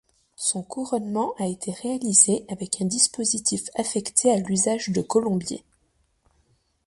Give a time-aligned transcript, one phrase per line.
[0.37, 5.63] Son couronnement a été réalisé avec un dispositif affecté à l'usage de colombier.